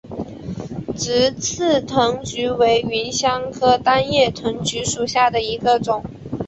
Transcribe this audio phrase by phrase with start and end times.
[0.97, 6.03] 直刺藤橘为芸香科单叶藤橘属下的一个种。